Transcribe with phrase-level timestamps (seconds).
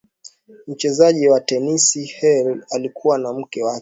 [0.67, 3.69] mchezaji wa tenisi karl behr alikuwa na mke wake